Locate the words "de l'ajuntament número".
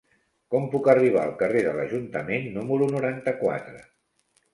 1.67-2.87